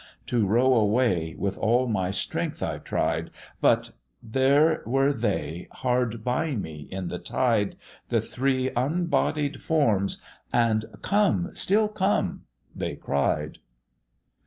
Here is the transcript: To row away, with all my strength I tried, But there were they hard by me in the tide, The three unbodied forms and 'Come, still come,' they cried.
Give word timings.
To 0.25 0.47
row 0.47 0.73
away, 0.73 1.35
with 1.37 1.59
all 1.59 1.87
my 1.87 2.09
strength 2.09 2.63
I 2.63 2.79
tried, 2.79 3.29
But 3.61 3.91
there 4.23 4.81
were 4.87 5.13
they 5.13 5.67
hard 5.71 6.23
by 6.23 6.55
me 6.55 6.87
in 6.89 7.09
the 7.09 7.19
tide, 7.19 7.75
The 8.09 8.19
three 8.19 8.71
unbodied 8.75 9.61
forms 9.61 10.19
and 10.51 10.85
'Come, 11.03 11.51
still 11.53 11.87
come,' 11.87 12.45
they 12.75 12.95
cried. 12.95 13.59